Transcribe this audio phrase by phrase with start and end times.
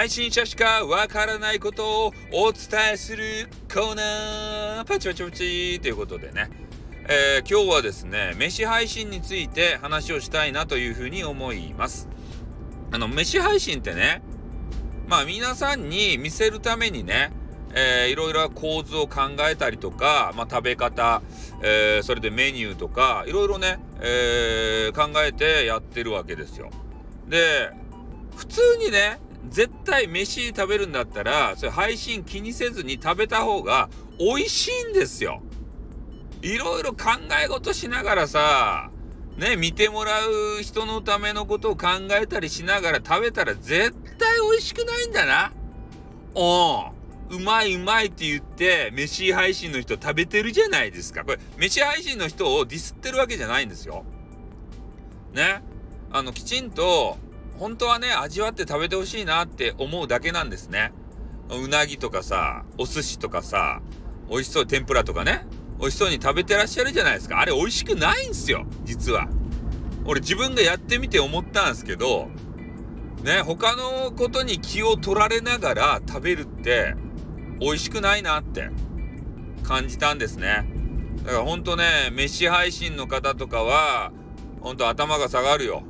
[0.00, 6.48] 配信者しかわからないことをお伝えするコーナーパチパチパチということでね、
[7.06, 12.08] えー、今日はですね、飯配信について話をしたいなというふうに思います。
[12.92, 14.22] あの、飯配信ってね、
[15.06, 17.30] まあ皆さんに見せるためにね、
[17.74, 21.20] えー、いろいろ構図を考えたりとか、まあ、食べ方、
[21.62, 26.70] えー、それでメニューとか、いろいろね、えー、考えてやってるわけですよ。
[27.28, 27.70] で、
[28.34, 35.42] 普通にね、絶対飯食べるんだったら、それ配信気にせずに食べた方が美味しいんですよ。
[36.42, 37.10] いろいろ考
[37.42, 38.90] え事しながらさ、
[39.36, 41.88] ね、見てもらう人のためのことを考
[42.20, 45.52] えたりしながら食べたら絶対美味しくないんだな。
[46.34, 46.92] お
[47.30, 51.24] うまいうまいって言って、飯配信の人食べてるじゃないですか。
[51.24, 54.04] これ、飯配信の人をディスってるわけじゃないんですよ。
[55.32, 55.62] ね。
[56.10, 57.18] あの、きちんと、
[57.60, 60.92] 本当はね、味わって食べてほしいなって思うだけなんですね。
[61.50, 63.82] うなぎとかさ、お寿司とかさ、
[64.30, 65.46] 美味しそう、天ぷらとかね、
[65.78, 67.38] 美味しそうに食べてらっしゃるじゃないですか。
[67.38, 69.28] あれ美味しくないんすよ、実は。
[70.06, 72.30] 俺自分がやってみて思ったんですけど、
[73.22, 76.94] ね、他のことに気を取られながら食べるって
[77.58, 78.70] 美味しくないなって
[79.64, 80.64] 感じたんですね。
[81.26, 84.12] だからほんとね、飯配信の方とかは、
[84.62, 85.82] ほんと頭が下がるよ。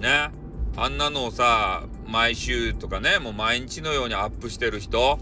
[0.00, 0.32] ね。
[0.78, 5.18] あんなのをさ、毎週とかね、もう毎日のようにアップしてる人、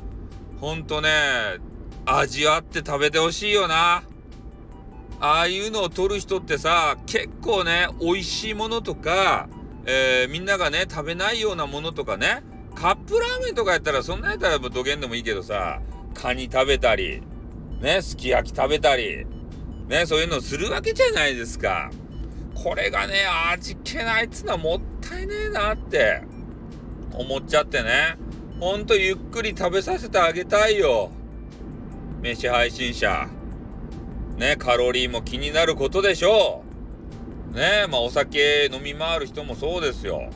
[0.60, 1.10] ほんとね、
[2.04, 4.02] 味わって食べてほしいよな。
[5.20, 9.48] ああいうのを撮る人ってさ、結構ね、美味しいものとか、
[9.86, 12.42] えー、みんながね、食べないようなものとかね、
[12.74, 15.80] カップラーメンとかやったら、そんなんやったらもうどげんでもいいけどさ、
[16.14, 17.22] カニ食べたり、
[17.80, 19.24] ね、すき焼き食べたり、
[19.88, 21.90] ね、そういうのするわけじゃないですか。
[22.54, 26.22] これがね、味気ないっつうのはもったいねえなって
[27.12, 28.16] 思っちゃってね。
[28.60, 31.10] ほんとゆっくり食べさせてあげたいよ。
[32.22, 33.28] 飯配信者。
[34.36, 36.64] ね、カロリーも気になることでしょ
[37.52, 37.54] う。
[37.54, 40.30] ねえ、まあお酒飲み回る人もそうですよ。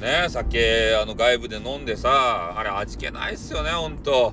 [0.00, 4.32] ね、酒、あの外部で飲んでさ、あれ味気ないっすよね、ほんと。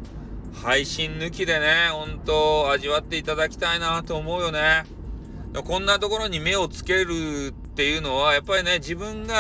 [0.54, 4.84] 配信抜きでね、ほんと味わっていただきたいなと思うよね。
[5.66, 9.36] こんなところに目をつけるっていうのは、やっぱりね、自分が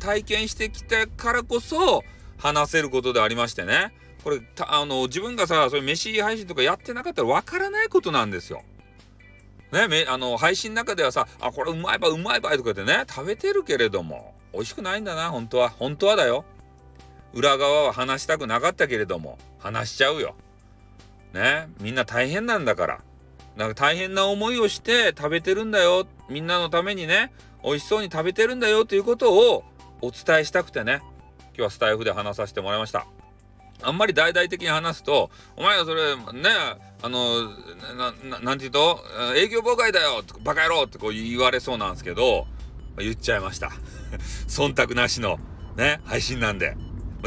[0.00, 2.02] 体験してきたからこそ、
[2.36, 3.92] 話せることでありましてね。
[4.24, 8.64] これ、あの、自分がさ、それ飯配信とかやってなかったらわからないことなんですよ。
[9.70, 15.68] ね、め、あの、配信の中ではさ、あ、これうまいばうまいばいとかでね、食べてるけれども、美味しくないんだな、本当は。
[15.68, 16.44] 本当はだよ。
[17.34, 20.34] 裏側は話したくなかったけれども、話しちゃうよ。
[21.34, 23.00] ね、みんな大変なんだから。
[23.56, 26.06] なんか大変な思いをして食べてるんだよ。
[26.28, 27.32] みんなのためにね、
[27.64, 29.64] 美味しそうに食べてるんだよということを
[30.02, 31.00] お伝えしたくてね、
[31.48, 33.06] 今日はスタイフで話させてもらいました。
[33.82, 36.50] あんまり大々的に話すと、お前はそれ、ね、
[37.02, 37.44] あの、
[38.28, 39.00] な、なんて言うと、
[39.36, 42.46] 営業妨害だよバカ野郎ってこう言われそうなんですけど、
[42.98, 43.72] 言っちゃいました。
[44.48, 45.38] 忖度なしの、
[45.76, 46.76] ね、配信なんで。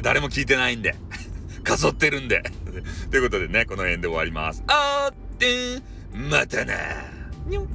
[0.02, 0.96] 誰も聞いてないんで。
[1.64, 2.44] かそってるんで。
[3.12, 4.64] ということでね、この辺で終わります。
[4.68, 6.74] あーってまたな。
[7.46, 7.66] にょ